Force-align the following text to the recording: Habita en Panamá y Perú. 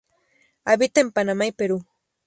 Habita 0.65 0.99
en 0.99 1.11
Panamá 1.11 1.45
y 1.45 1.51
Perú. 1.51 1.85